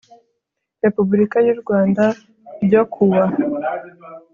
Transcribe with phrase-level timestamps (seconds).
[0.83, 2.03] Repubulika y u Rwanda
[2.63, 3.25] ryo ku wa